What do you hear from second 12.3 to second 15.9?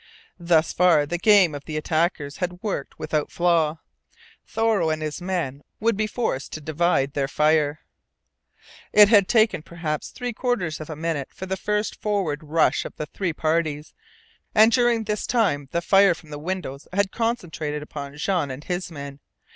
rush of the three parties, and during this time the